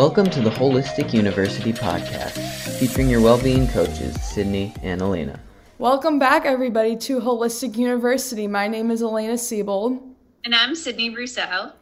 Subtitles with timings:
[0.00, 5.38] Welcome to the Holistic University podcast, featuring your well-being coaches, Sydney and Elena.
[5.76, 8.46] Welcome back, everybody, to Holistic University.
[8.46, 10.00] My name is Elena Siebold.
[10.42, 11.72] And I'm Sydney Rousseau.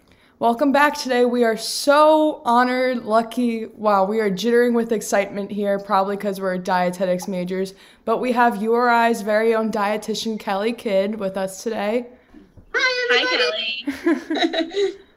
[0.40, 1.26] Welcome back today.
[1.26, 3.66] We are so honored, lucky.
[3.66, 7.74] Wow, we are jittering with excitement here, probably because we're dietetics majors.
[8.04, 12.08] But we have URI's very own dietitian, Kelly Kidd, with us today.
[12.74, 14.94] Hi, Kelly.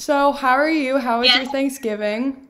[0.00, 0.96] so, how are you?
[0.98, 1.42] How was Yes.
[1.42, 2.48] your Thanksgiving?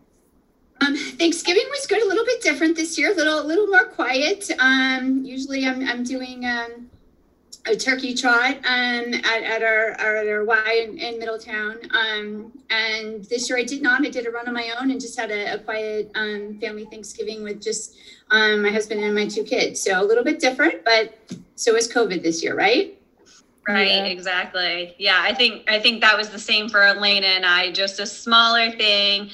[0.80, 3.84] Um, Thanksgiving was good, a little bit different this year, a little, a little more
[3.84, 4.50] quiet.
[4.58, 6.88] Um, usually I'm, I'm doing, um,
[7.66, 11.76] a turkey trot, um, at, at our, our, our Y in, in Middletown.
[11.90, 15.00] Um, and this year I did not, I did a run on my own and
[15.00, 17.96] just had a, a quiet, um, family Thanksgiving with just,
[18.30, 19.82] um, my husband and my two kids.
[19.82, 21.18] So a little bit different, but
[21.56, 22.96] so is COVID this year, right?
[23.72, 24.04] Right, Yeah.
[24.04, 24.94] exactly.
[24.98, 27.70] Yeah, I think I think that was the same for Elena and I.
[27.72, 29.30] Just a smaller thing,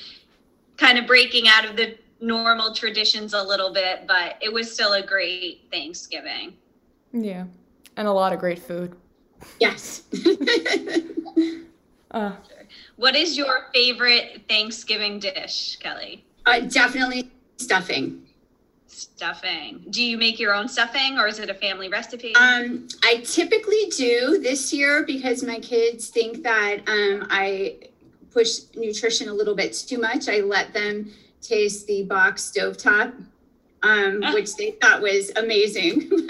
[0.76, 4.92] kind of breaking out of the normal traditions a little bit, but it was still
[4.94, 6.54] a great Thanksgiving.
[7.12, 7.44] Yeah,
[7.96, 8.94] and a lot of great food.
[9.60, 10.02] Yes.
[12.12, 12.32] Uh,
[12.94, 16.24] What is your favorite Thanksgiving dish, Kelly?
[16.46, 18.25] uh, definitely stuffing.
[18.96, 19.84] Stuffing.
[19.90, 22.34] Do you make your own stuffing or is it a family recipe?
[22.34, 27.76] Um, I typically do this year because my kids think that um, I
[28.32, 30.30] push nutrition a little bit too much.
[30.30, 33.12] I let them taste the box stovetop,
[33.82, 34.32] um, Ah.
[34.32, 36.10] which they thought was amazing.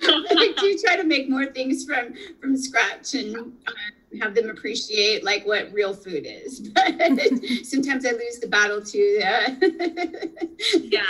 [0.02, 3.72] I do try to make more things from from scratch and uh,
[4.20, 6.70] have them appreciate like what real food is.
[6.80, 9.50] But sometimes I lose the battle to uh,
[10.80, 11.02] yeah.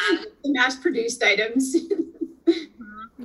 [0.42, 1.76] the mass-produced items.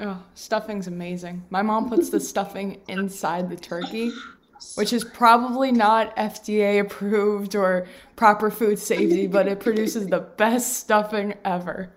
[0.01, 1.43] oh, stuffing's amazing.
[1.49, 4.11] My mom puts the stuffing inside the turkey,
[4.75, 10.77] which is probably not FDA approved or proper food safety, but it produces the best
[10.77, 11.91] stuffing ever.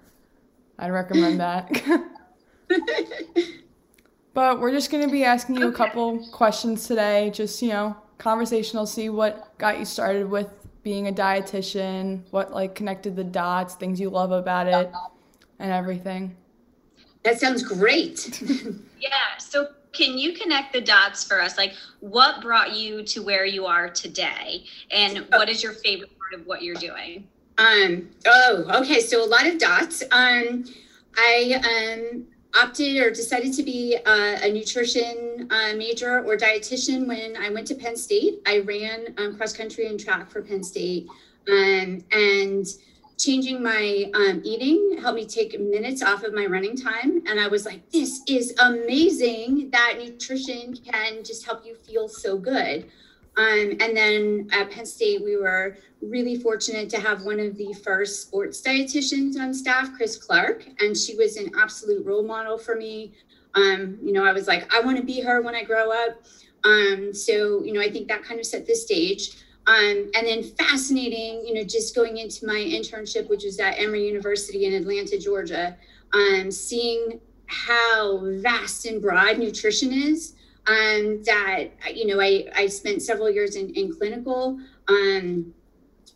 [0.78, 1.70] I'd recommend that.
[4.38, 7.96] but we're just going to be asking you a couple questions today, just, you know,
[8.18, 10.48] conversational, see what got you started with
[10.84, 14.92] being a dietitian, what like connected the dots, things you love about it,
[15.58, 16.36] and everything.
[17.24, 18.40] That sounds great.
[19.00, 19.38] Yeah.
[19.38, 21.56] So can you connect the dots for us?
[21.56, 24.64] Like what brought you to where you are today?
[24.92, 27.26] And what is your favorite part of what you're doing?
[27.58, 29.00] Um, oh, okay.
[29.00, 30.02] So a lot of dots.
[30.12, 30.64] Um,
[31.16, 37.50] I um, opted or decided to be a, nutrition uh, major or dietitian when I
[37.50, 38.40] went to Penn State.
[38.46, 41.06] I ran um, cross country and track for Penn State.
[41.50, 42.66] Um, and
[43.18, 47.22] changing my um, eating helped me take minutes off of my running time.
[47.26, 52.38] And I was like, this is amazing that nutrition can just help you feel so
[52.38, 52.88] good.
[53.38, 57.72] Um, and then at Penn State, we were really fortunate to have one of the
[57.72, 62.74] first sports dietitians on staff, Chris Clark, and she was an absolute role model for
[62.74, 63.12] me.
[63.54, 66.26] Um, you know, I was like, I want to be her when I grow up.
[66.64, 69.36] Um, so, you know, I think that kind of set the stage.
[69.68, 74.06] Um, and then fascinating, you know, just going into my internship, which was at Emory
[74.06, 75.76] University in Atlanta, Georgia,
[76.12, 80.34] um, seeing how vast and broad nutrition is.
[80.68, 84.58] Um, that you know, I I spent several years in, in clinical,
[84.88, 85.54] um,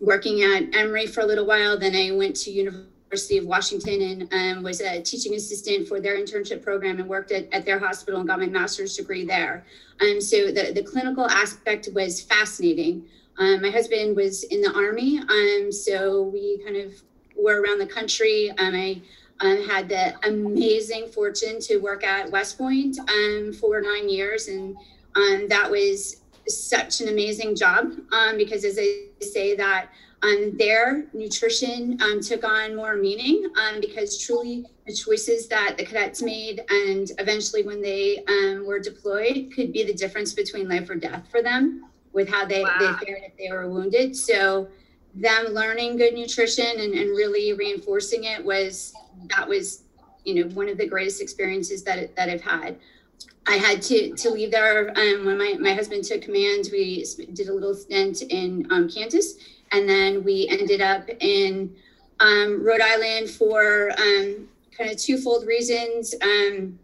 [0.00, 1.78] working at Emory for a little while.
[1.78, 6.16] Then I went to University of Washington and um, was a teaching assistant for their
[6.18, 9.64] internship program and worked at, at their hospital and got my master's degree there.
[10.00, 13.04] Um, so the, the clinical aspect was fascinating.
[13.38, 16.92] Um, my husband was in the army, um, so we kind of
[17.36, 18.50] were around the country.
[18.58, 19.00] Um, I
[19.42, 24.76] um, had the amazing fortune to work at West Point um, for nine years, and
[25.16, 29.88] um, that was such an amazing job um, because, as I say, that
[30.22, 35.84] um, their nutrition um, took on more meaning um, because truly the choices that the
[35.84, 40.88] cadets made and eventually when they um, were deployed could be the difference between life
[40.88, 42.76] or death for them with how they, Wow.
[42.78, 44.14] they fared if they were wounded.
[44.14, 44.68] So
[45.14, 48.94] them learning good nutrition and, and really reinforcing it was
[49.28, 49.82] that was
[50.24, 52.78] you know one of the greatest experiences that that I've had.
[53.46, 56.68] I had to to leave there um, when my, my husband took command.
[56.72, 59.34] We did a little stint in um, Kansas,
[59.72, 61.74] and then we ended up in
[62.20, 66.14] um, Rhode Island for um, kind of twofold reasons.
[66.22, 66.78] Um,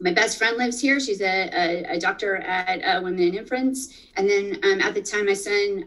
[0.00, 1.00] my best friend lives here.
[1.00, 5.02] She's a, a, a doctor at uh, Women and Infants, and then um, at the
[5.02, 5.84] time my son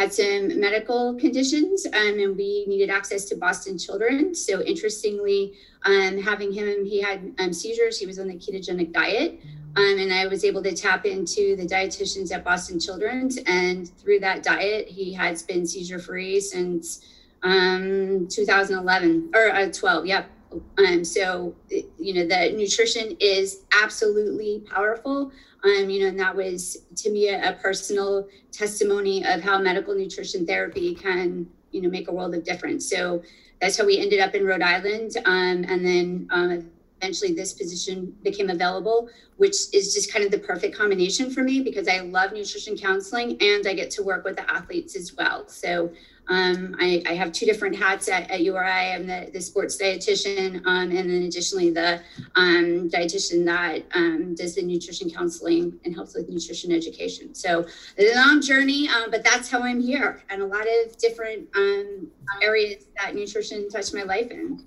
[0.00, 4.34] had some medical conditions um, and we needed access to Boston Children.
[4.34, 5.52] So, interestingly,
[5.84, 9.40] um, having him, he had um, seizures, he was on the ketogenic diet.
[9.76, 13.36] Um, and I was able to tap into the dietitians at Boston Children's.
[13.46, 17.04] And through that diet, he has been seizure free since
[17.42, 20.06] um, 2011 or uh, 12.
[20.06, 20.30] Yep.
[20.78, 25.30] Um, so, you know, the nutrition is absolutely powerful.
[25.62, 29.94] Um, you know, and that was to me a, a, personal testimony of how medical
[29.94, 32.88] nutrition therapy can, you know, make a world of difference.
[32.88, 33.22] So
[33.60, 35.16] that's how we ended up in Rhode Island.
[35.26, 40.38] Um, and then um, eventually this position became available, which is just kind of the
[40.38, 44.36] perfect combination for me because I love nutrition counseling and I get to work with
[44.36, 45.48] the athletes as well.
[45.48, 45.90] So
[46.28, 48.92] um, I, I, have two different hats at, at URI.
[48.92, 52.00] I'm the, the sports dietitian, um, and then additionally the
[52.36, 57.34] um, dietitian that um, does the nutrition counseling and helps with nutrition education.
[57.34, 57.66] So
[57.98, 62.06] a long journey, um, but that's how I'm here, and a lot of different um,
[62.40, 64.64] areas that nutrition touched my life in.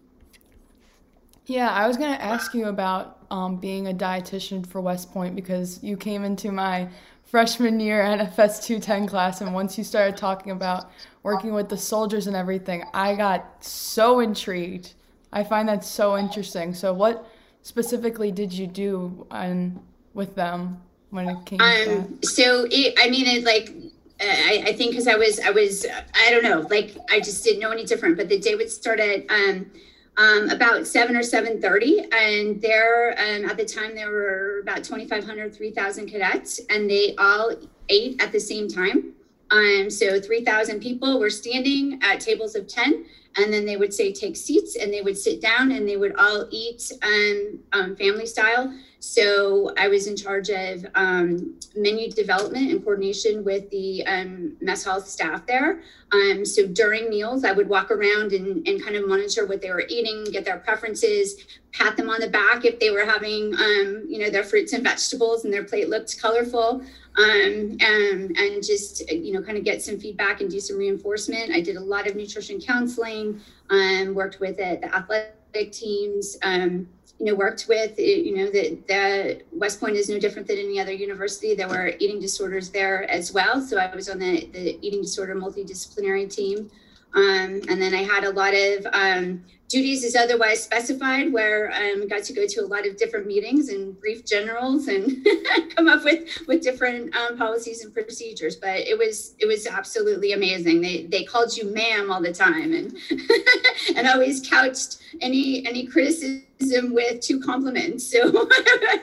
[1.45, 3.19] Yeah, I was going to ask you about
[3.60, 6.88] being a dietitian for West Point because you came into my
[7.25, 10.92] freshman year NFS 210 class, and once you started talking about
[11.24, 14.94] working with the soldiers and everything, I got so intrigued.
[15.31, 16.75] I find that so interesting.
[16.75, 17.28] So, what
[17.63, 19.81] specifically did you do on,
[20.13, 20.80] with them
[21.10, 21.57] when it came?
[21.57, 23.74] To Um, so it, I mean, it like
[24.22, 27.62] I, I think because I was I was I don't know, like I just didn't
[27.62, 28.16] know any different.
[28.16, 29.72] But the day would start at um,
[30.18, 35.56] um, about 7 or 7.30 and there um, at the time there were about 2500
[35.56, 37.54] 3000 cadets and they all
[37.89, 39.13] ate at the same time.
[39.51, 43.06] Um, so 3000 people were standing at tables of 10
[43.38, 46.15] and then they would say take seats and they would sit down and they would
[46.18, 48.74] all eat um, um, family style.
[49.00, 54.85] So i was in charge of um, menu development and coordination with the um, mess
[54.85, 55.81] hall staff there.
[56.13, 59.71] Um, so during meals i would walk around and, and kind of monitor what they
[59.71, 61.35] were eating get their preferences
[61.74, 64.83] pat them on the back if they were having um, you know their fruits and
[64.83, 66.83] vegetables and their plate looked colorful.
[67.15, 71.51] Um, and, and just you know kind of get some feedback and do some reinforcement.
[71.51, 73.23] I did a lot of nutrition counseling
[73.70, 76.88] um, worked with it, the athletic teams um,
[77.20, 80.80] you know worked with you know the, the west point is no different than any
[80.80, 81.56] other university.
[81.56, 83.62] There were eating disorders there as well.
[83.62, 86.70] So i was on the, the eating disorder multidisciplinary team
[87.15, 89.44] um, and then i had a lot of um,
[89.74, 93.25] duties as otherwise specified, where I um, got to go to a lot of different
[93.25, 95.25] meetings and brief generals and
[95.75, 98.56] come up with with different um, policies and procedures.
[98.56, 100.81] But it was it was absolutely amazing.
[100.81, 102.95] They they called you ma'am all the time and
[103.95, 108.06] and always couched any any criticism with two compliments.
[108.12, 108.19] So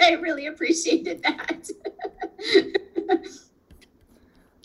[0.01, 1.69] I really appreciated that.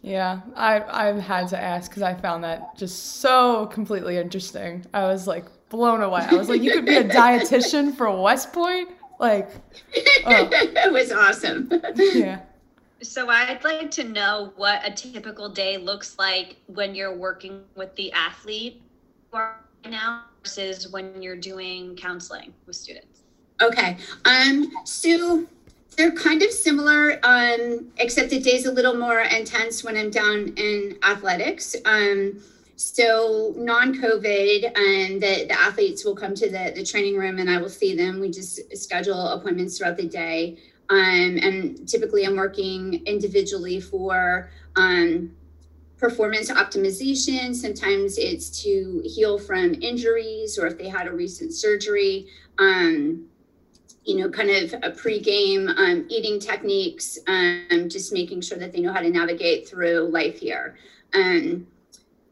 [0.06, 4.86] Yeah, I I've had to ask because I found that just so completely interesting.
[4.94, 6.22] I was like, blown away.
[6.22, 8.90] I was like, you could be a dietitian for West Point?
[9.20, 9.50] Like,
[10.28, 10.48] oh.
[10.52, 11.72] it was awesome.
[11.96, 12.42] yeah.
[13.02, 17.96] So I'd like to know what a typical day looks like when you're working with
[17.96, 18.84] the athlete
[19.34, 19.56] right
[19.90, 23.24] now versus when you're doing counseling with students.
[23.60, 23.98] Okay.
[24.26, 25.48] Um, so
[25.96, 30.54] they're kind of similar, um, except the day's a little more intense when I'm down
[30.58, 31.76] in athletics.
[31.86, 32.42] Um,
[32.76, 37.58] so non-COVID, and the, the athletes will come to the, the training room and I
[37.62, 38.20] will see them.
[38.20, 40.58] We just schedule appointments throughout the day.
[40.90, 45.32] Um, and typically I'm working individually for um,
[45.98, 47.56] performance optimization.
[47.56, 52.28] Sometimes it's to heal from injuries or if they had a recent surgery.
[52.60, 53.28] Um,
[54.06, 58.80] you know, kind of a pre-game um, eating techniques, um, just making sure that they
[58.80, 60.78] know how to navigate through life here.
[61.14, 61.66] Um,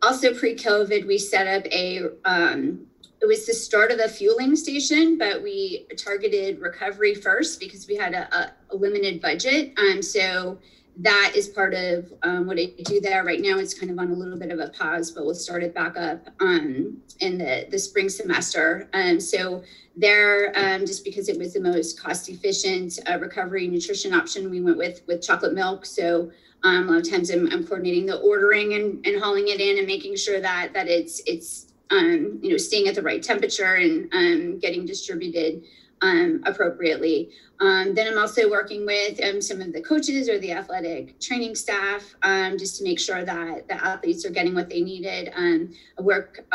[0.01, 2.85] also pre-COVID, we set up a, um,
[3.21, 7.95] it was the start of a fueling station, but we targeted recovery first because we
[7.95, 9.73] had a, a limited budget.
[9.79, 10.59] Um, so
[10.97, 13.57] that is part of um, what I do there right now.
[13.57, 15.97] It's kind of on a little bit of a pause, but we'll start it back
[15.97, 18.87] up um, in the, the spring semester.
[18.93, 19.63] Um, so
[19.95, 24.61] there, um, just because it was the most cost efficient uh, recovery nutrition option, we
[24.61, 25.85] went with with chocolate milk.
[25.85, 26.31] So
[26.63, 29.77] um, a lot of times I'm, I'm, coordinating the ordering and, and hauling it in
[29.77, 33.75] and making sure that that it's it's um, you know staying at the right temperature
[33.75, 35.63] and getting distributed
[36.03, 37.29] um, appropriately.
[37.59, 41.55] Um, then I'm also working with um, some of the coaches or the athletic training
[41.55, 42.13] staff
[42.59, 45.31] just to make sure that the athletes are getting what they needed.
[45.35, 45.67] I
[46.01, 46.45] work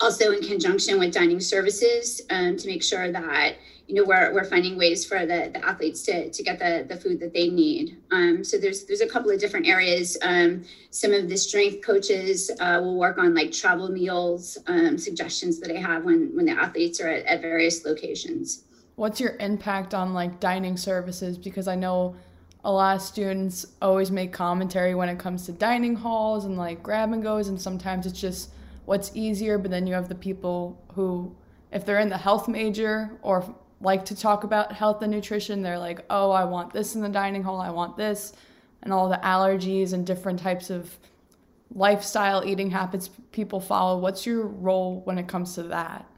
[0.00, 3.56] also in conjunction with dining services um, to make sure that
[3.90, 6.96] you know we're, we're finding ways for the, the athletes to, to get the, the
[6.96, 7.98] food that they need.
[8.12, 10.16] Um, so there's there's a couple of different areas.
[10.22, 15.58] Um, some of the strength coaches uh, will work on like travel meals um, suggestions
[15.60, 18.64] that i have when when the athletes are at, at various locations.
[18.94, 21.36] What's your impact on like dining services?
[21.36, 22.14] Because i know
[22.62, 26.82] a lot of students always make commentary when it comes to dining halls and like
[26.82, 28.50] grab and goes and sometimes it's just
[28.84, 31.34] what's easier, but then you have the people who,
[31.72, 35.78] if they're in the health major or like to talk about health and nutrition, they're
[35.78, 38.32] like, oh, I want this in the dining hall, I want this,
[38.82, 40.98] and all the allergies and different types of
[41.72, 43.98] lifestyle eating habits people follow.
[43.98, 46.09] What's your role when it comes to that?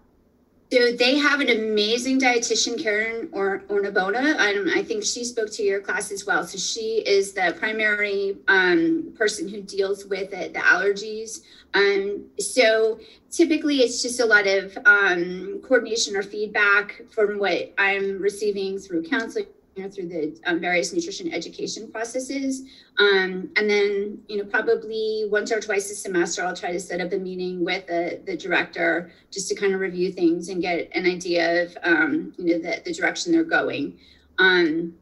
[0.73, 4.37] So they have an amazing dietitian, Karen or Ornabona.
[4.38, 6.47] I, I think she spoke to your class as well.
[6.47, 11.43] So she is the primary um, person who deals with it, the allergies.
[11.75, 12.99] Um, so
[13.31, 19.02] typically it's just a lot of um, coordination or feedback from what I'm receiving through
[19.02, 22.62] counseling you know, through the um, various nutrition education processes.
[22.99, 27.00] Um, and then, you know, probably once or twice a semester, I'll try to set
[27.00, 30.91] up a meeting with the, the director just to kind of review things and get
[30.95, 33.99] an idea of, um, you know, the, the direction they're going.
[34.38, 34.95] Um,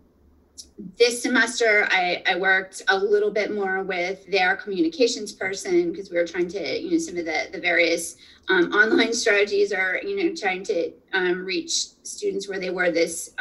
[0.98, 6.16] this semester, I, I worked a little bit more with their communications person because we
[6.16, 8.16] were trying to, you know, some of the, the various
[8.48, 11.72] um, online strategies are, you know, trying to um, reach
[12.02, 13.32] students where they were this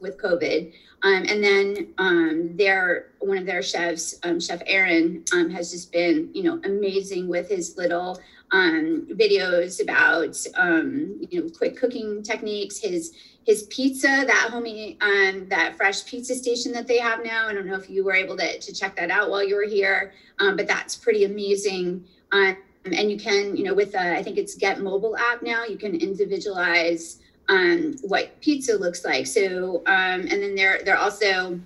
[0.00, 0.72] with COVID.
[1.02, 5.92] Um, and then um, their one of their chefs, um, Chef Aaron, um, has just
[5.92, 8.20] been you know amazing with his little
[8.50, 12.78] um, videos about um, you know quick cooking techniques.
[12.78, 13.14] His
[13.46, 14.98] his pizza, that homie,
[15.48, 17.48] that fresh pizza station that they have now.
[17.48, 19.64] I don't know if you were able to, to check that out while you were
[19.64, 22.04] here, but that's pretty amazing.
[22.30, 25.64] and you can you know with I think it's Get Mobile app now.
[25.64, 27.20] You can individualize
[27.50, 29.26] um, what pizza looks like.
[29.26, 31.60] So, um, and then they're they're also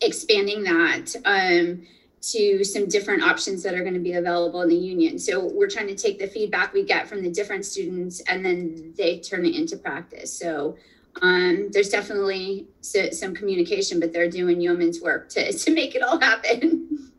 [0.00, 1.86] expanding that um,
[2.22, 5.18] to some different options that are going to be available in the union.
[5.18, 8.94] So we're trying to take the feedback we get from the different students and then
[8.96, 10.32] they turn it into practice.
[10.32, 10.76] So
[11.22, 16.02] um, there's definitely so, some communication, but they're doing yeoman's work to, to make it
[16.02, 17.12] all happen.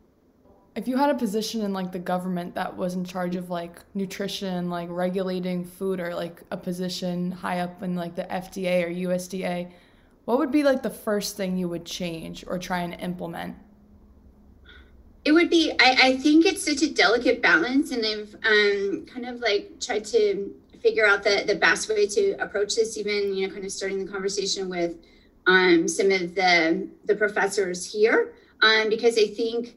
[0.77, 3.79] If you had a position in like the government that was in charge of like
[3.95, 9.09] nutrition like regulating food or like a position high up in like the fda or
[9.09, 9.69] usda
[10.25, 13.55] what would be like the first thing you would change or try and implement?
[15.25, 19.25] It would be i, I think it's such a delicate balance and i've um, kind
[19.25, 23.47] of like tried to figure out the, the best way to approach this even you
[23.47, 24.95] know kind of starting the conversation with
[25.47, 29.75] um, some of the the professors here um, because i think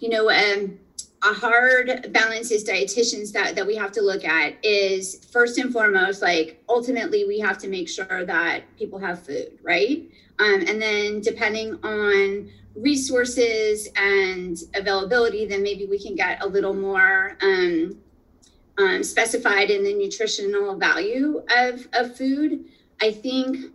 [0.00, 0.78] you know, um,
[1.22, 5.72] a hard balance is dietitians that, that we have to look at is first and
[5.72, 10.02] foremost, like ultimately we have to make sure that people have food, right?
[10.38, 16.72] Um, and then depending on resources and availability, then maybe we can get a little
[16.74, 17.98] more um,
[18.78, 22.64] um, specified in the nutritional value of, of food.
[23.02, 23.72] I think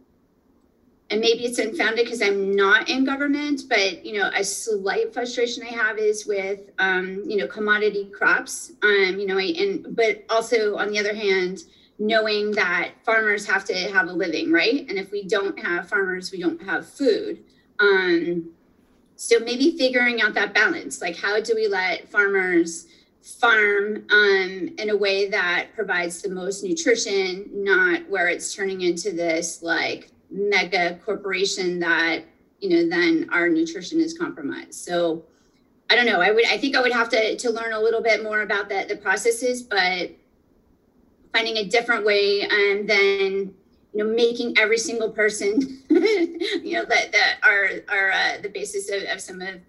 [1.11, 5.63] and maybe it's unfounded because I'm not in government, but you know, a slight frustration
[5.63, 8.71] I have is with um, you know commodity crops.
[8.81, 11.63] Um, you know, and but also on the other hand,
[11.99, 14.87] knowing that farmers have to have a living, right?
[14.89, 17.43] And if we don't have farmers, we don't have food.
[17.79, 18.49] Um,
[19.15, 22.87] so maybe figuring out that balance, like how do we let farmers
[23.21, 29.11] farm um, in a way that provides the most nutrition, not where it's turning into
[29.11, 32.23] this like mega corporation that
[32.59, 34.73] you know then our nutrition is compromised.
[34.73, 35.23] So
[35.89, 36.21] i don't know.
[36.21, 38.69] I would i think i would have to to learn a little bit more about
[38.69, 40.11] the the processes but
[41.33, 43.53] finding a different way and then
[43.93, 48.89] you know making every single person you know that that are are uh, the basis
[48.89, 49.59] of, of some of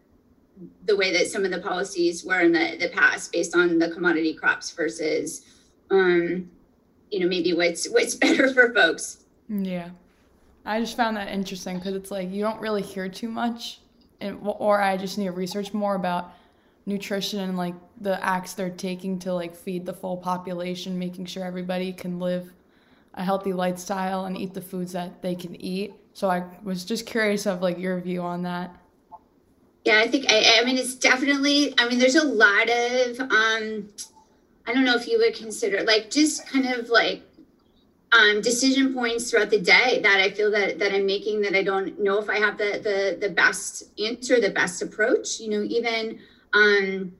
[0.87, 3.91] the way that some of the policies were in the, the past based on the
[3.91, 5.45] commodity crops versus
[5.91, 6.51] um
[7.11, 9.25] you know maybe what's what's better for folks.
[9.49, 9.91] Yeah
[10.67, 13.81] I just found that interesting because it's like you don't really hear too much,
[14.21, 16.35] and, or I just need to research more about
[16.87, 21.45] nutrition and like the acts they're taking to like feed the full population, making sure
[21.45, 22.53] everybody can live
[23.15, 25.95] a healthy lifestyle and eat the foods that they can eat.
[26.15, 28.75] So I was just curious of like your view on that.
[29.85, 31.75] Yeah, I think I, I mean it's definitely.
[31.79, 33.89] I mean, there's a lot of um,
[34.67, 37.23] I don't know if you would consider like just kind of like
[38.17, 41.63] um, decision points throughout the day that I feel that that I'm making that I
[41.63, 45.41] don't know if I have the the the best answer, the best approach.
[45.41, 46.19] You know, even
[46.53, 47.13] um,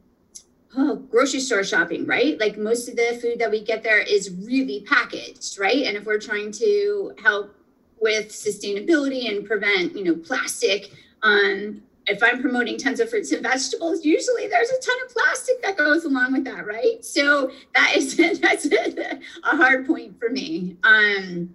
[0.77, 2.39] oh, grocery store shopping, right?
[2.41, 5.85] Like most of the food that we get there is really packaged, right?
[5.85, 7.55] And if we're trying to help
[8.01, 13.43] with sustainability and prevent, you know, plastic, um, if I'm promoting tons of fruits and
[13.43, 17.05] vegetables, usually there's a ton of plastic that goes along with that, right?
[17.05, 20.77] So that is that's a, a hard point for me.
[20.85, 21.55] Um,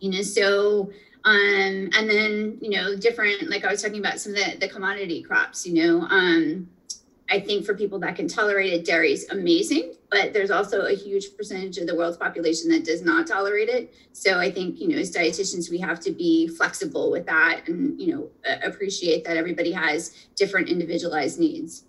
[0.00, 0.90] you know, so
[1.24, 4.68] um, and then you know, different like I was talking about some of the the
[4.68, 6.68] commodity crops, you know, um,
[7.28, 10.94] I think for people that can tolerate it, dairy is amazing, but there's also a
[10.94, 13.92] huge percentage of the world's population that does not tolerate it.
[14.12, 18.00] So I think, you know, as dietitians, we have to be flexible with that and,
[18.00, 18.30] you know,
[18.62, 21.84] appreciate that everybody has different individualized needs.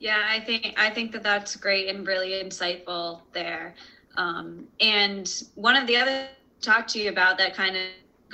[0.00, 3.74] Yeah, I think I think that that's great and really insightful there.
[4.16, 6.26] Um, and one of the other
[6.60, 7.82] talk to you about that kind of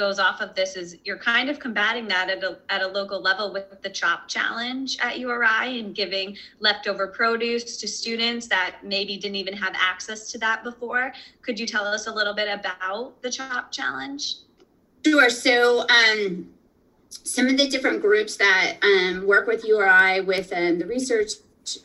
[0.00, 3.20] goes off of this is you're kind of combating that at a, at a local
[3.20, 9.18] level with the chop challenge at URI and giving leftover produce to students that maybe
[9.18, 11.12] didn't even have access to that before.
[11.42, 14.36] Could you tell us a little bit about the chop challenge?
[15.04, 15.28] Sure.
[15.28, 16.48] So, um,
[17.10, 21.32] some of the different groups that um, work with URI with um, the research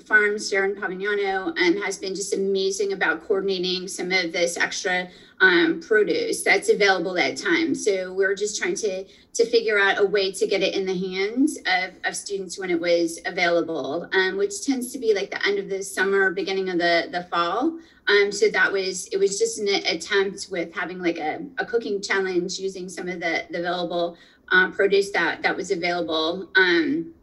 [0.06, 5.10] farms, Sharon Pavignano, um, has been just amazing about coordinating some of this extra
[5.42, 7.84] um, produce that's available at times.
[7.84, 10.98] So we're just trying to to figure out a way to get it in the
[10.98, 15.46] hands of, of students when it was available, um, which tends to be like the
[15.46, 17.78] end of the summer, beginning of the the fall.
[18.08, 22.02] Um, so that was it was just an attempt with having like a, a cooking
[22.02, 24.18] challenge using some of the, the available
[24.50, 26.50] um, produce that that was available.
[26.56, 27.15] Um,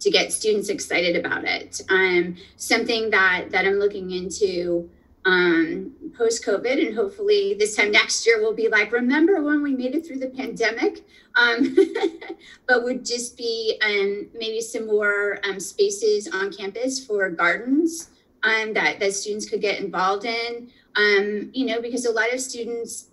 [0.00, 1.80] to get students excited about it.
[1.88, 4.90] Um, something that that I'm looking into
[5.24, 9.74] um, post COVID, and hopefully this time next year we'll be like, remember when we
[9.74, 11.04] made it through the pandemic?
[11.36, 11.76] Um,
[12.66, 18.10] but would just be um, maybe some more um, spaces on campus for gardens
[18.42, 20.70] um, that that students could get involved in.
[20.96, 23.07] Um, you know, because a lot of students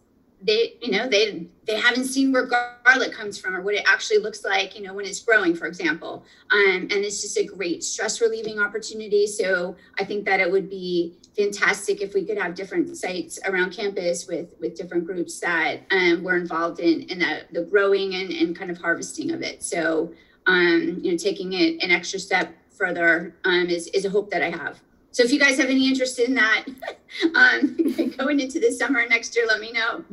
[0.46, 4.20] they you know they they haven't seen where garlic comes from or what it actually
[4.20, 6.24] looks like you know when it's growing for example.
[6.52, 9.28] Um, and it's just a great stress relieving opportunity.
[9.28, 13.72] So i think that it would be fantastic if we could have different sites around
[13.72, 17.20] campus with with different groups that um, were involved in in
[17.52, 19.64] the, growing and, and kind of harvesting of it.
[19.64, 20.14] So
[20.46, 24.42] um, you know taking it an extra step further um, is, is a hope that
[24.42, 24.82] i have.
[25.12, 26.66] So if you guys have any interest in that
[27.36, 27.78] um,
[28.18, 30.04] going into the summer next year, let me know.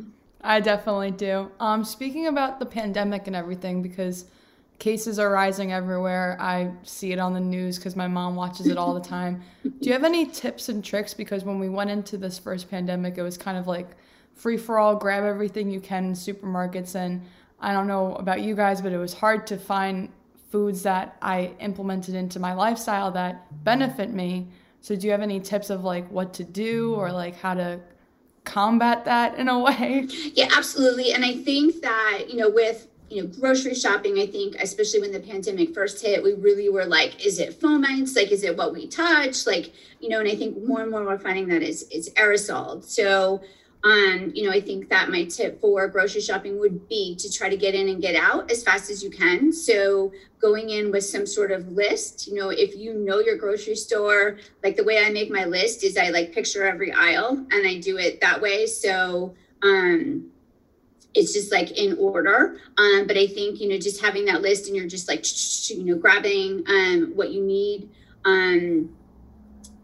[0.43, 1.51] I definitely do.
[1.61, 4.27] Um, speaking about the pandemic and everything, because
[4.83, 6.37] cases are rising everywhere.
[6.41, 9.41] I see it on the news because my mom watches it all the time.
[9.63, 11.15] do you have any tips and tricks?
[11.15, 13.91] Because when we went into this first pandemic, it was kind of like
[14.35, 16.97] free for all, grab everything you can in supermarkets.
[16.97, 17.23] And
[17.61, 20.09] I don't know about you guys, but it was hard to find
[20.51, 24.49] foods that I implemented into my lifestyle that benefit me.
[24.81, 27.79] So do you have any tips of like what to do or like how to
[28.45, 30.07] combat that in a way?
[30.35, 31.13] Yeah, absolutely.
[31.13, 35.13] And I think that, you know, with you know, grocery shopping, I think, especially when
[35.13, 38.17] the pandemic first hit, we really were like, is it fomites?
[38.17, 39.47] Like, is it what we touch?
[39.47, 42.83] Like, you know, and I think more and more we're finding that is it's aerosol.
[42.83, 43.43] So
[43.85, 47.49] um, you know, I think that my tip for grocery shopping would be to try
[47.49, 49.53] to get in and get out as fast as you can.
[49.53, 53.75] So going in with some sort of list, you know, if you know your grocery
[53.75, 57.67] store, like the way I make my list is I like picture every aisle and
[57.67, 58.67] I do it that way.
[58.67, 60.31] So um
[61.15, 62.59] it's just like in order.
[62.79, 65.25] Um, but I think, you know, just having that list and you're just like,
[65.71, 67.91] you know, grabbing um, what you need.
[68.25, 68.97] Um,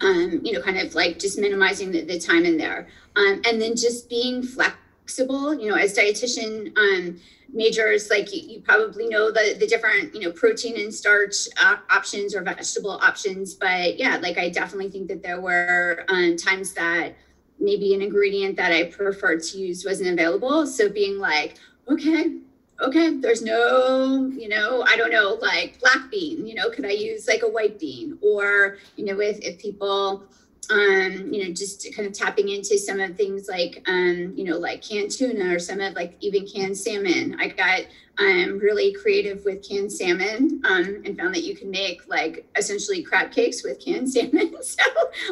[0.00, 2.88] um, you know, kind of like just minimizing the, the time in there.
[3.16, 7.20] Um, and then just being flexible, you know, as dietitian um,
[7.52, 11.76] majors, like you, you, probably know the, the different, you know, protein and starch uh,
[11.90, 13.54] options or vegetable options.
[13.54, 17.16] But yeah, like I definitely think that there were um, times that
[17.58, 20.66] maybe an ingredient that I preferred to use wasn't available.
[20.66, 21.56] So being like,
[21.88, 22.36] okay,
[22.80, 26.92] okay, there's no, you know, I don't know, like black bean, you know, could I
[26.92, 28.18] use like a white bean?
[28.22, 30.24] Or, you know, if, if people,
[30.70, 34.58] um, you know, just kind of tapping into some of things like, um, you know,
[34.58, 37.36] like canned tuna or some of like even canned salmon.
[37.40, 37.82] I got
[38.18, 43.02] um, really creative with canned salmon um, and found that you can make like essentially
[43.02, 44.56] crab cakes with canned salmon.
[44.62, 44.84] so,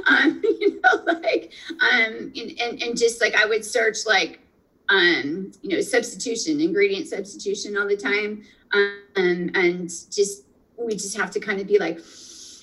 [0.08, 4.40] um, you know, like, um, and, and, and just like I would search like
[4.88, 8.42] um, you know, substitution, ingredient substitution all the time.
[8.72, 10.44] Um, and just,
[10.76, 12.00] we just have to kind of be like,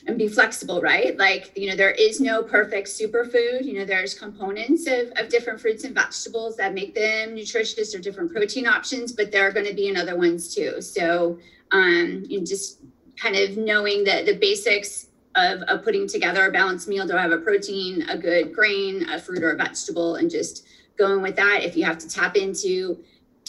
[0.06, 1.18] and be flexible, right?
[1.18, 3.64] Like, you know, there is no perfect superfood.
[3.64, 8.00] You know, there's components of, of different fruits and vegetables that make them nutritious or
[8.00, 10.82] different protein options, but there are going to be in other ones too.
[10.82, 11.40] So,
[11.72, 12.82] um, you know, just
[13.16, 17.08] kind of knowing that the basics of, of putting together a balanced meal.
[17.08, 20.68] Do I have a protein, a good grain, a fruit or a vegetable, and just
[20.98, 21.64] going with that.
[21.64, 23.04] If you have to tap into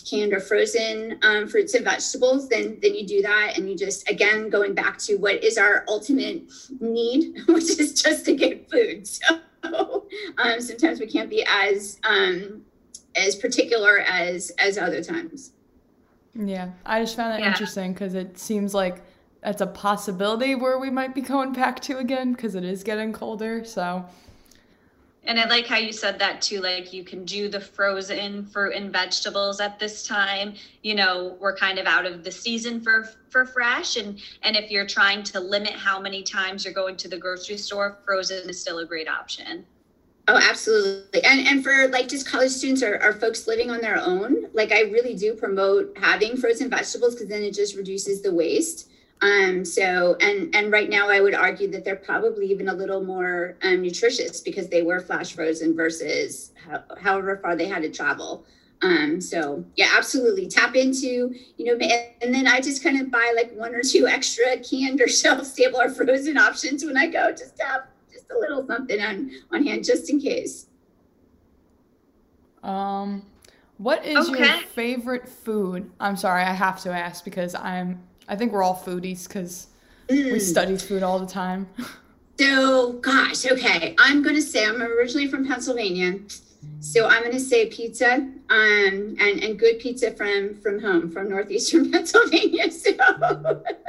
[0.08, 4.08] canned or frozen um, fruits and vegetables, then then you do that, and you just
[4.10, 6.42] again going back to what is our ultimate
[6.80, 9.08] need, which is just to get food.
[9.64, 10.04] So
[10.36, 12.66] um, sometimes we can't be as um,
[13.16, 15.52] as particular as as other times.
[16.34, 17.48] Yeah, I just found that yeah.
[17.48, 19.00] interesting because it seems like
[19.42, 23.12] that's a possibility where we might be going back to again because it is getting
[23.12, 23.64] colder.
[23.64, 24.04] So
[25.26, 26.60] and I like how you said that too.
[26.60, 30.54] Like you can do the frozen fruit and vegetables at this time.
[30.82, 34.70] You know, we're kind of out of the season for for fresh, and and if
[34.70, 38.60] you're trying to limit how many times you're going to the grocery store, frozen is
[38.60, 39.64] still a great option.
[40.26, 41.22] Oh, absolutely.
[41.22, 44.72] And and for like just college students or, or folks living on their own, like
[44.72, 48.90] I really do promote having frozen vegetables because then it just reduces the waste.
[49.22, 53.02] Um, so, and and right now, I would argue that they're probably even a little
[53.02, 57.90] more um, nutritious because they were flash frozen versus how, however far they had to
[57.90, 58.44] travel.
[58.82, 61.86] Um, so yeah, absolutely tap into you know,
[62.20, 65.46] and then I just kind of buy like one or two extra canned or shelf
[65.46, 69.30] stable or frozen options when I go, just to have just a little something on
[69.52, 70.66] on hand just in case.
[72.62, 73.24] Um,
[73.78, 74.38] what is okay.
[74.38, 75.90] your favorite food?
[76.00, 79.68] I'm sorry, I have to ask because I'm I think we're all foodies because
[80.08, 80.32] mm.
[80.32, 81.68] we study food all the time.
[82.38, 83.94] So, gosh, okay.
[83.98, 86.18] I'm going to say I'm originally from Pennsylvania.
[86.80, 91.30] So I'm going to say pizza, um, and and good pizza from from home, from
[91.30, 92.70] northeastern Pennsylvania.
[92.70, 92.92] So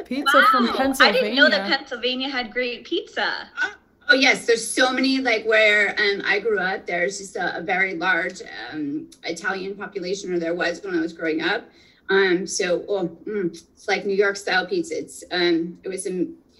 [0.05, 0.47] pizza wow.
[0.49, 0.99] from Pennsylvania.
[0.99, 3.49] I didn't know that Pennsylvania had great pizza.
[3.61, 3.69] Uh,
[4.09, 5.19] oh yes, there's so many.
[5.19, 10.33] Like where um, I grew up, there's just a, a very large um, Italian population,
[10.33, 11.65] or there was when I was growing up.
[12.09, 14.97] Um, so, oh, mm, it's like New York style pizza.
[14.97, 16.05] It's um, it was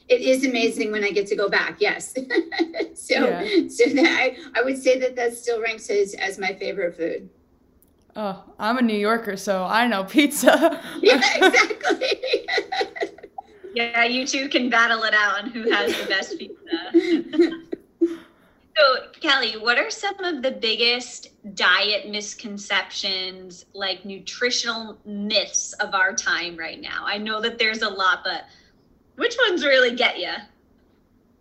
[0.07, 1.77] it is amazing when I get to go back.
[1.79, 2.13] Yes.
[2.93, 3.67] so, yeah.
[3.67, 7.29] so that I, I would say that that still ranks as as my favorite food.
[8.15, 10.81] Oh, I'm a New Yorker, so I know pizza.
[11.01, 12.47] yeah, exactly.
[13.75, 17.61] yeah, you two can battle it out on who has the best pizza.
[18.77, 26.13] So, Kelly, what are some of the biggest diet misconceptions, like nutritional myths of our
[26.13, 27.03] time right now?
[27.05, 28.45] I know that there's a lot, but
[29.15, 30.33] which ones really get you?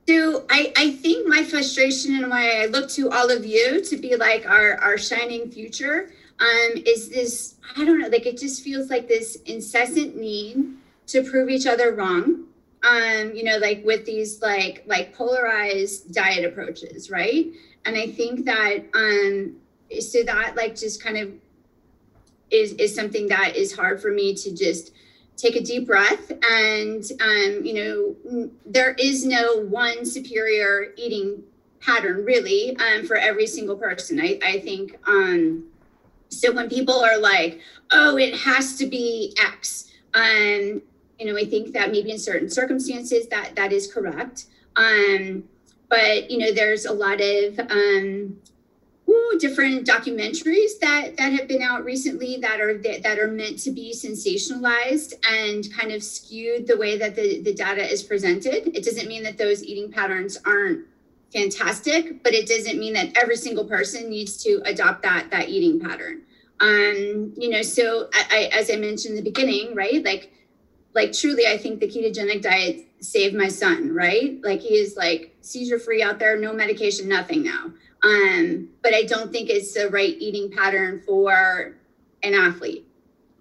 [0.06, 3.96] So I, I think my frustration and why I look to all of you to
[3.96, 8.62] be like our, our shining future um, is this, I don't know, like it just
[8.62, 12.44] feels like this incessant need to prove each other wrong
[12.84, 17.46] um, you know, like with these like like polarized diet approaches, right?
[17.84, 19.56] And I think that um
[20.00, 21.32] so that like just kind of
[22.50, 24.92] is is something that is hard for me to just
[25.36, 31.42] take a deep breath and um, you know there is no one superior eating
[31.80, 35.64] pattern really um, for every single person i, I think um,
[36.28, 40.82] so when people are like oh it has to be x um,
[41.24, 44.44] you know, I think that maybe in certain circumstances that that is correct.
[44.76, 45.44] Um,
[45.88, 48.36] but you know, there's a lot of um,
[49.08, 53.70] ooh, different documentaries that that have been out recently that are that, are meant to
[53.70, 58.76] be sensationalized and kind of skewed the way that the, the data is presented.
[58.76, 60.84] It doesn't mean that those eating patterns aren't
[61.32, 65.80] fantastic, but it doesn't mean that every single person needs to adopt that that eating
[65.80, 66.20] pattern.
[66.60, 70.04] Um, you know, so I, I as I mentioned in the beginning, right?
[70.04, 70.30] Like
[70.94, 74.40] like truly i think the ketogenic diet saved my son right?
[74.42, 77.72] Like he is like seizure free out there no medication nothing now.
[78.02, 81.76] Um but i don't think it's the right eating pattern for
[82.22, 82.86] an athlete.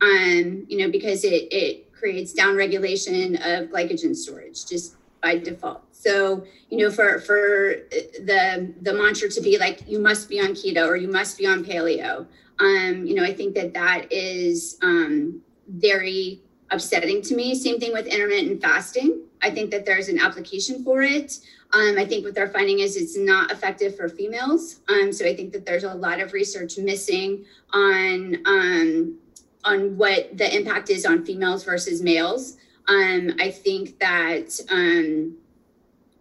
[0.01, 5.83] Um you know because it it creates down regulation of glycogen storage just by default.
[5.91, 10.49] So you know for for the the mantra to be like you must be on
[10.49, 12.27] keto or you must be on paleo
[12.59, 16.41] um you know i think that that is um very
[16.73, 17.53] upsetting to me.
[17.53, 19.21] Same thing with intermittent fasting.
[19.41, 21.39] I think that there's an application for it.
[21.73, 24.79] Um, I think what they're finding is it's not effective for females.
[24.89, 29.19] Um, so I think that there's a lot of research missing on um,
[29.65, 32.57] on what the impact is on females versus males.
[32.89, 35.37] Um, I think that um,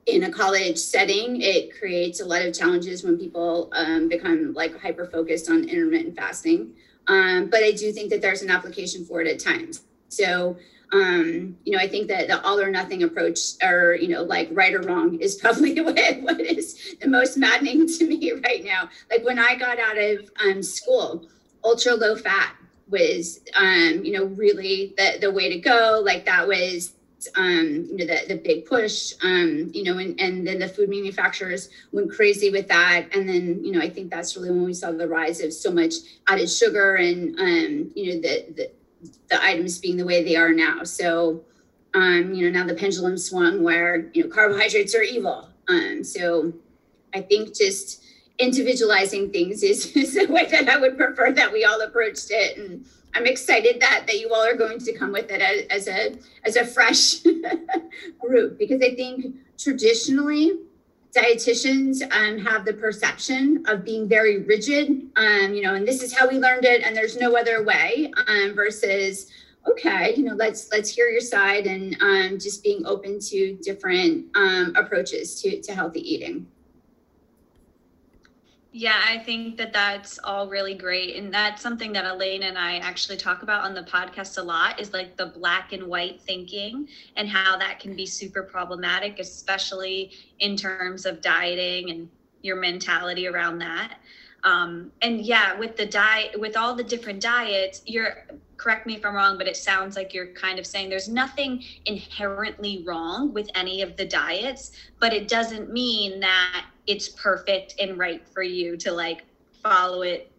[0.06, 4.80] in a college setting, it creates a lot of challenges when people um, become like
[4.80, 6.72] hyper focused on intermittent fasting.
[7.06, 9.82] but I do think that there's an application for it at times.
[10.12, 10.56] So,
[10.92, 14.48] um, you know, I think that the all or nothing approach, or you know, like
[14.52, 18.88] right or wrong, is probably what, what is the most maddening to me right now.
[19.10, 21.28] Like when I got out of um, school,
[21.64, 22.54] ultra low fat
[22.88, 26.02] was, um, you know, really the the way to go.
[26.04, 26.94] Like that was
[27.36, 30.88] um, you know, the, the big push, um, you know, and, and then the food
[30.88, 33.06] manufacturers went crazy with that.
[33.14, 35.70] And then, you know, I think that's really when we saw the rise of so
[35.70, 35.94] much
[36.28, 38.70] added sugar and, um, you know, the, the,
[39.28, 40.84] the items being the way they are now.
[40.84, 41.44] So,
[41.94, 45.48] um, you know, now the pendulum swung where, you know, carbohydrates are evil.
[45.68, 46.52] Um, so
[47.14, 48.04] I think just
[48.38, 52.56] individualizing things is, is the way that I would prefer that we all approached it.
[52.58, 52.84] And,
[53.14, 56.16] I'm excited that that you all are going to come with it as, as a
[56.44, 57.20] as a fresh
[58.20, 60.52] group because I think traditionally
[61.14, 66.16] dietitians um, have the perception of being very rigid, um, you know, and this is
[66.16, 68.12] how we learned it, and there's no other way.
[68.28, 69.30] Um, versus,
[69.70, 74.26] okay, you know, let's let's hear your side and um, just being open to different
[74.34, 76.46] um, approaches to to healthy eating.
[78.74, 81.16] Yeah, I think that that's all really great.
[81.16, 84.80] And that's something that Elaine and I actually talk about on the podcast a lot
[84.80, 90.12] is like the black and white thinking and how that can be super problematic, especially
[90.38, 92.08] in terms of dieting and
[92.40, 93.98] your mentality around that.
[94.42, 98.24] Um, and yeah, with the diet, with all the different diets, you're
[98.56, 101.62] correct me if I'm wrong, but it sounds like you're kind of saying there's nothing
[101.84, 107.98] inherently wrong with any of the diets, but it doesn't mean that it's perfect and
[107.98, 109.24] right for you to like
[109.62, 110.30] follow it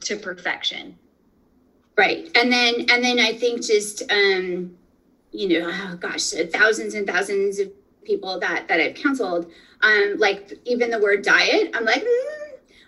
[0.00, 0.98] to perfection.
[1.96, 2.30] Right.
[2.34, 4.76] And then and then I think just um
[5.32, 7.70] you know, oh gosh, thousands and thousands of
[8.04, 9.50] people that that I've counseled
[9.82, 12.40] um like even the word diet, I'm like mm,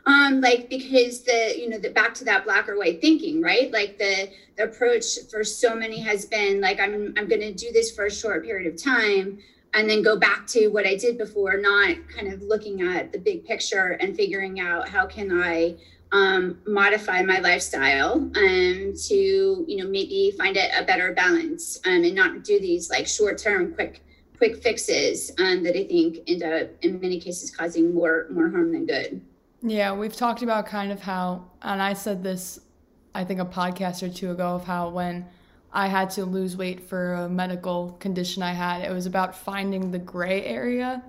[0.06, 3.70] um like because the you know the back to that black or white thinking right
[3.72, 7.70] like the the approach for so many has been like i'm i'm going to do
[7.72, 9.38] this for a short period of time
[9.74, 13.18] and then go back to what i did before not kind of looking at the
[13.18, 15.74] big picture and figuring out how can i
[16.14, 22.04] um, modify my lifestyle um, to you know maybe find a, a better balance um,
[22.04, 24.02] and not do these like short term quick
[24.36, 28.72] quick fixes um, that i think end up in many cases causing more more harm
[28.72, 29.22] than good.
[29.62, 32.58] Yeah, we've talked about kind of how, and I said this,
[33.14, 35.24] I think a podcast or two ago, of how when
[35.72, 39.90] I had to lose weight for a medical condition I had, it was about finding
[39.90, 41.02] the gray area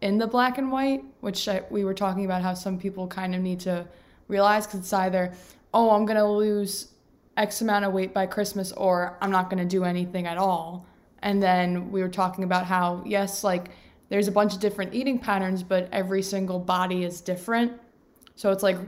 [0.00, 3.34] in the black and white, which I, we were talking about how some people kind
[3.34, 3.86] of need to
[4.28, 5.34] realize because it's either,
[5.74, 6.88] oh, I'm going to lose
[7.36, 10.86] X amount of weight by Christmas, or I'm not going to do anything at all.
[11.22, 13.70] And then we were talking about how, yes, like
[14.08, 17.72] there's a bunch of different eating patterns, but every single body is different.
[18.36, 18.78] So it's like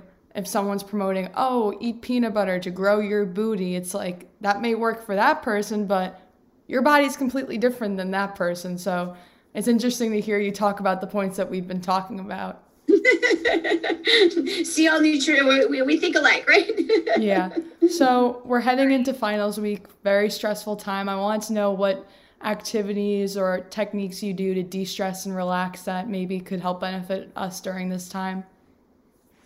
[0.40, 4.74] if someone's promoting, oh, eat peanut butter to grow your booty, it's like that may
[4.74, 6.18] work for that person, but
[6.66, 8.78] your body's completely different than that person.
[8.78, 9.14] So
[9.54, 12.62] it's interesting to hear you talk about the points that we've been talking about.
[14.64, 16.70] See, all nutrient, we, we think alike, right?
[17.18, 17.50] yeah.
[17.90, 21.10] So we're heading into finals week, very stressful time.
[21.10, 22.08] I wanted to know what
[22.42, 27.30] activities or techniques you do to de stress and relax that maybe could help benefit
[27.36, 28.42] us during this time.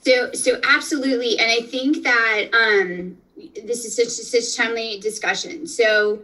[0.04, 3.16] So, so absolutely, and I think that um,
[3.64, 5.66] this is such such timely discussion.
[5.66, 6.20] So,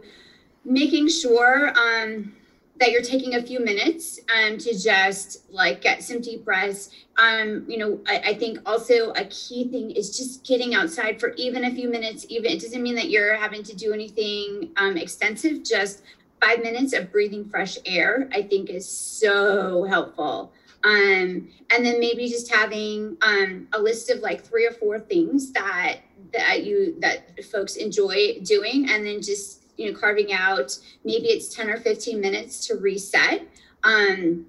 [0.63, 2.33] making sure um,
[2.79, 6.91] that you're taking a few minutes um, to just like get some deep breaths.
[7.17, 11.33] Um, you know, I, I think also a key thing is just getting outside for
[11.37, 12.25] even a few minutes.
[12.29, 15.63] Even it doesn't mean that you're having to do anything um, extensive.
[15.63, 16.03] Just
[16.39, 20.51] five minutes of breathing fresh air, I think, is so helpful.
[20.83, 25.51] Um, and then maybe just having um, a list of like three or four things
[25.51, 25.99] that
[26.33, 31.53] that you that folks enjoy doing, and then just you know carving out maybe it's
[31.53, 33.47] 10 or 15 minutes to reset
[33.83, 34.45] um,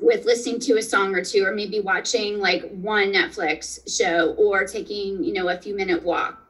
[0.00, 4.66] with listening to a song or two or maybe watching like one netflix show or
[4.66, 6.41] taking you know a few minute walk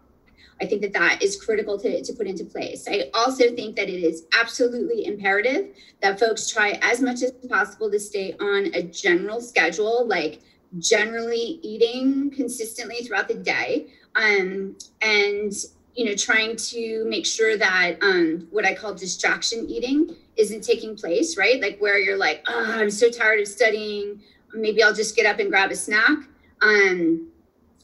[0.63, 2.87] I think that that is critical to, to put into place.
[2.89, 7.91] I also think that it is absolutely imperative that folks try as much as possible
[7.91, 10.41] to stay on a general schedule, like
[10.79, 13.89] generally eating consistently throughout the day.
[14.15, 15.53] Um, and
[15.95, 20.97] you know, trying to make sure that um, what I call distraction eating isn't taking
[20.97, 21.61] place, right?
[21.61, 24.23] Like where you're like, oh, I'm so tired of studying.
[24.55, 26.19] Maybe I'll just get up and grab a snack.
[26.63, 27.29] Um,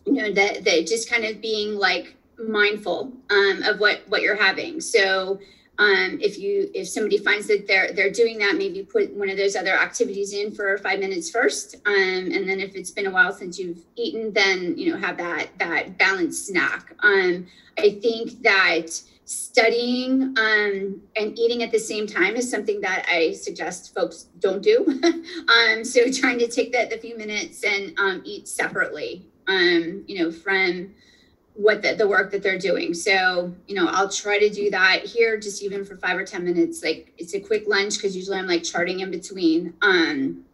[0.07, 4.37] you know, that that just kind of being like mindful um, of what what you're
[4.37, 4.81] having.
[4.81, 5.39] So
[5.79, 9.37] um, if you if somebody finds that they're they're doing that, maybe put one of
[9.37, 13.11] those other activities in for five minutes first, um, and then if it's been a
[13.11, 16.95] while since you've eaten, then you know have that that balanced snack.
[17.01, 17.47] Um,
[17.79, 23.35] I think that studying um, and eating at the same time is something that I
[23.35, 25.01] suggest folks don't do.
[25.49, 30.25] um, so trying to take that the few minutes and um, eat separately, um, you
[30.25, 30.95] know, from
[31.59, 32.95] what the, the work that they're doing.
[32.95, 36.45] So, you know, I'll try to do that here just even for five or 10
[36.45, 36.85] minutes.
[36.85, 39.75] Like it's a quick lunch because usually I'm like charting in between.
[39.83, 40.45] Um,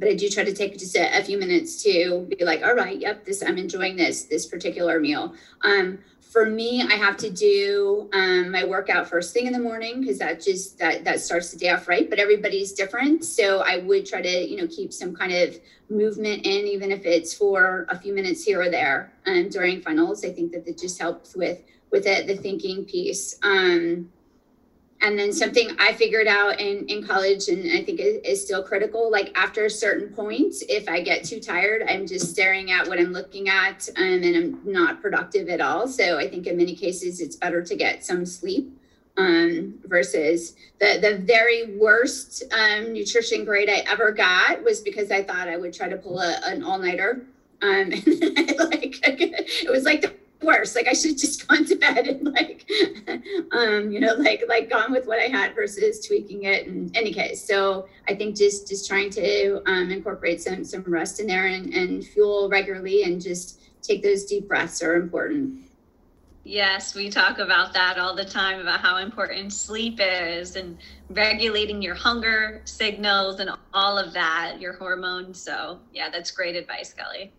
[0.00, 2.74] but I do try to take just a, a, few minutes to be like, all
[2.74, 5.32] right, yep, this I'm enjoying this this particular meal.
[5.62, 6.00] Um,
[6.32, 10.18] for me, I have to do um, my workout first thing in the morning because
[10.18, 12.08] that just that that starts the day off right.
[12.08, 16.46] But everybody's different, so I would try to you know keep some kind of movement
[16.46, 19.12] in, even if it's for a few minutes here or there.
[19.26, 23.38] Um, during finals, I think that that just helps with with it, the thinking piece.
[23.42, 24.10] Um,
[25.02, 28.62] and then something I figured out in, in college and I think is, is still
[28.62, 32.86] critical, like after a certain point, if I get too tired, I'm just staring at
[32.86, 35.88] what I'm looking at um, and I'm not productive at all.
[35.88, 38.78] So I think in many cases it's better to get some sleep
[39.16, 45.24] um, versus the, the very worst um, nutrition grade I ever got was because I
[45.24, 47.26] thought I would try to pull a, an all-nighter.
[47.60, 48.02] Um, like
[49.04, 50.74] it was like the worse.
[50.74, 52.70] Like I should have just gone to bed and like,
[53.52, 56.66] um, you know, like like gone with what I had versus tweaking it.
[56.66, 61.20] In any case, so I think just just trying to um, incorporate some some rest
[61.20, 65.58] in there and, and fuel regularly and just take those deep breaths are important.
[66.44, 70.76] Yes, we talk about that all the time about how important sleep is and
[71.10, 75.40] regulating your hunger signals and all of that, your hormones.
[75.40, 77.32] So, yeah, that's great advice, Kelly.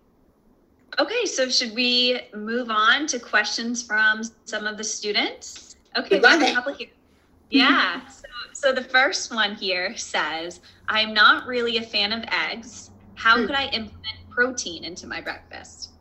[1.00, 5.76] Okay, so should we move on to questions from some of the students?
[5.98, 6.90] Okay, we have a couple here.
[7.50, 8.06] Yeah.
[8.08, 12.92] so, so the first one here says, I'm not really a fan of eggs.
[13.16, 13.48] How hmm.
[13.48, 15.92] could I implement protein into my breakfast?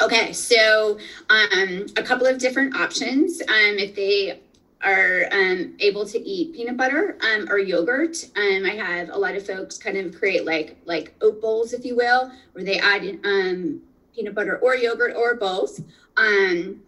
[0.00, 3.42] Okay, so um, a couple of different options.
[3.42, 4.40] Um, if they
[4.82, 8.16] are um, able to eat peanut butter um, or yogurt.
[8.36, 11.84] Um, I have a lot of folks kind of create like like oat bowls, if
[11.84, 13.82] you will, where they add um,
[14.20, 15.80] peanut butter or yogurt or both.
[16.16, 16.82] Um,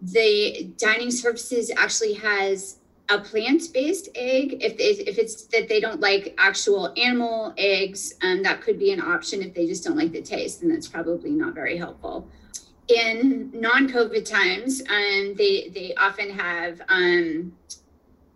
[0.00, 2.78] the dining services actually has
[3.10, 4.62] a plant-based egg.
[4.62, 9.00] If, if it's that they don't like actual animal eggs um, that could be an
[9.00, 9.42] option.
[9.42, 12.28] If they just don't like the taste and that's probably not very helpful.
[12.88, 17.52] In non-covid times um, they they often have um,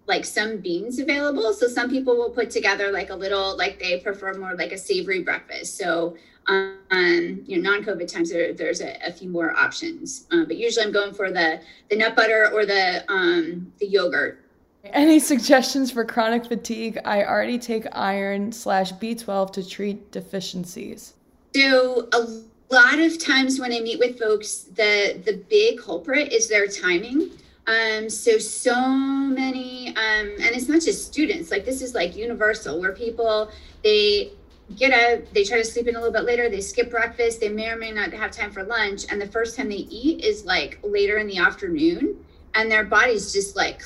[0.06, 1.52] like some beans available.
[1.54, 4.78] So some people will put together like a little like they prefer more like a
[4.78, 5.78] savory breakfast.
[5.78, 6.16] So
[6.48, 10.84] um, you know, non-COVID times, there, there's a, a, few more options, uh, but usually
[10.84, 14.40] I'm going for the the nut butter or the um, the yogurt.
[14.84, 16.98] Any suggestions for chronic fatigue?
[17.04, 21.14] I already take iron slash B12 to treat deficiencies.
[21.54, 22.26] So a
[22.72, 27.30] lot of times when I meet with folks, the the big culprit is their timing.
[27.68, 29.94] Um, so so many, um,
[30.40, 31.52] and it's not just students.
[31.52, 33.52] Like this is like universal, where people
[33.84, 34.32] they
[34.76, 37.48] get up, they try to sleep in a little bit later, they skip breakfast, they
[37.48, 39.04] may or may not have time for lunch.
[39.10, 43.32] And the first time they eat is like later in the afternoon, and their body's
[43.32, 43.82] just like,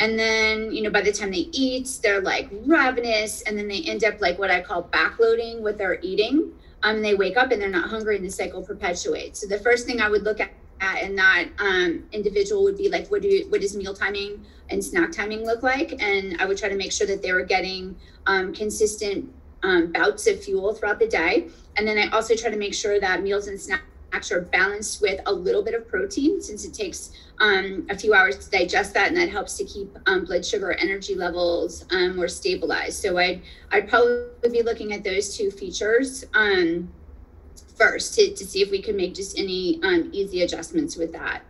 [0.00, 3.82] and then, you know, by the time they eat, they're like ravenous, and then they
[3.82, 6.52] end up like what I call backloading with their eating.
[6.82, 9.40] Um, they wake up and they're not hungry, and the cycle perpetuates.
[9.40, 10.50] So the first thing I would look at
[11.02, 15.10] in that um, individual would be like, what do what does meal timing and snack
[15.10, 16.00] timing look like?
[16.00, 19.28] And I would try to make sure that they were getting um, consistent
[19.62, 21.48] um, bouts of fuel throughout the day.
[21.76, 25.20] And then I also try to make sure that meals and snacks are balanced with
[25.26, 29.08] a little bit of protein since it takes um, a few hours to digest that
[29.08, 33.00] and that helps to keep um, blood sugar energy levels um, more stabilized.
[33.00, 36.90] So I'd, I'd probably be looking at those two features um,
[37.76, 41.42] first to, to see if we can make just any um, easy adjustments with that.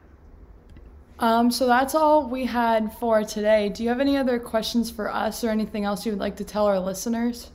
[1.20, 3.70] Um, so that's all we had for today.
[3.70, 6.44] Do you have any other questions for us or anything else you would like to
[6.44, 7.50] tell our listeners?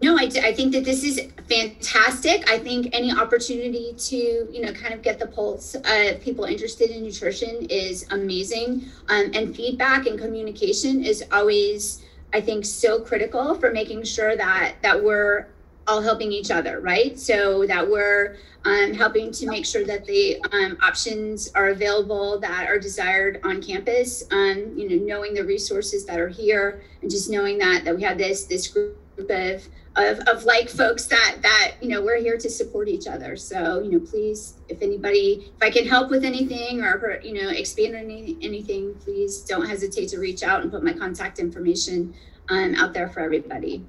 [0.00, 2.48] No, I, I think that this is fantastic.
[2.48, 6.90] I think any opportunity to, you know, kind of get the pulse of people interested
[6.90, 8.86] in nutrition is amazing.
[9.08, 14.76] Um, and feedback and communication is always, I think, so critical for making sure that
[14.82, 15.48] that we're
[15.88, 17.18] all helping each other, right?
[17.18, 22.68] So that we're um, helping to make sure that the um, options are available that
[22.68, 24.22] are desired on campus.
[24.30, 28.02] Um, you know, knowing the resources that are here, and just knowing that that we
[28.04, 32.38] have this this group of of, of like folks that that you know we're here
[32.38, 33.36] to support each other.
[33.36, 37.48] So you know please if anybody if i can help with anything or you know
[37.50, 42.14] expand any, anything please don't hesitate to reach out and put my contact information
[42.48, 43.84] um, out there for everybody.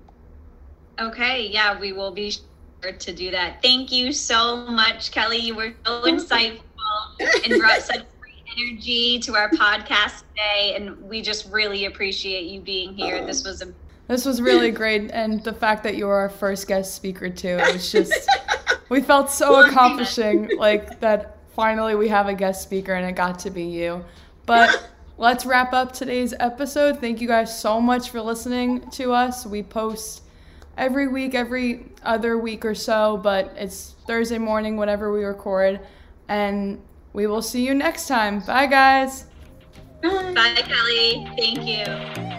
[0.99, 3.61] Okay yeah we will be sure to do that.
[3.61, 5.37] Thank you so much kelly.
[5.37, 6.59] You were so insightful
[7.45, 12.61] and brought such great energy to our podcast today and we just really appreciate you
[12.61, 13.23] being here.
[13.25, 13.71] This was a
[14.09, 17.59] this was really great, and the fact that you were our first guest speaker too,
[17.59, 18.27] it was just
[18.89, 23.37] we felt so accomplishing, like that finally we have a guest speaker and it got
[23.37, 24.03] to be you.
[24.47, 26.99] But let's wrap up today's episode.
[26.99, 29.45] Thank you guys so much for listening to us.
[29.45, 30.23] We post
[30.75, 35.81] every week, every other week or so, but it's Thursday morning whenever we record.
[36.27, 36.81] And
[37.13, 38.39] we will see you next time.
[38.39, 39.25] Bye, guys.
[40.01, 41.27] Bye, Kelly.
[41.37, 42.38] Thank you.